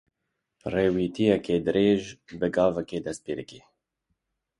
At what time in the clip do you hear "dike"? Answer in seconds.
3.39-3.61